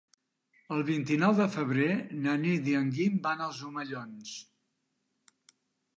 [0.75, 1.89] El vint-i-nou de febrer
[2.25, 4.37] na Nit i en Guim van als Omellons.